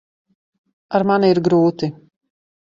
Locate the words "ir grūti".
1.35-1.93